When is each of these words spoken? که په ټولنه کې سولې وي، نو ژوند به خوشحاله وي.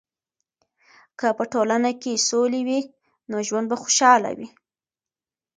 که 1.19 1.27
په 1.37 1.43
ټولنه 1.53 1.91
کې 2.01 2.23
سولې 2.29 2.61
وي، 2.67 2.79
نو 3.29 3.37
ژوند 3.47 3.65
به 3.69 3.75
خوشحاله 3.83 4.29
وي. 4.37 4.47